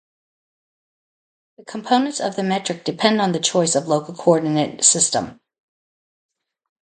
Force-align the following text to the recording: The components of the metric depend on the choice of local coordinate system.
The 1.59 1.63
components 1.63 2.19
of 2.19 2.35
the 2.35 2.41
metric 2.41 2.83
depend 2.83 3.21
on 3.21 3.33
the 3.33 3.39
choice 3.39 3.75
of 3.75 3.87
local 3.87 4.15
coordinate 4.15 4.83
system. 4.83 5.39